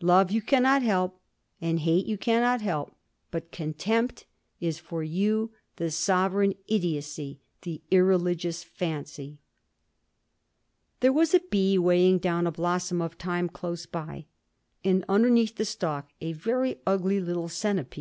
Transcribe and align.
Love 0.00 0.32
you 0.32 0.42
cannot 0.42 0.82
help, 0.82 1.20
and 1.60 1.78
hate 1.78 2.04
you 2.04 2.18
cannot 2.18 2.60
help; 2.60 2.96
but 3.30 3.52
contempt 3.52 4.26
is—for 4.58 5.04
you—the 5.04 5.92
sovereign 5.92 6.52
idiocy, 6.66 7.38
the 7.62 7.80
irreligious 7.92 8.64
fancy!" 8.64 9.38
There 10.98 11.12
was 11.12 11.32
a 11.32 11.38
bee 11.38 11.78
weighing 11.78 12.18
down 12.18 12.44
a 12.44 12.50
blossom 12.50 13.00
of 13.00 13.12
thyme 13.14 13.48
close 13.48 13.86
by, 13.86 14.24
and 14.84 15.04
underneath 15.08 15.54
the 15.54 15.64
stalk 15.64 16.08
a 16.20 16.32
very 16.32 16.80
ugly 16.84 17.20
little 17.20 17.48
centipede. 17.48 17.96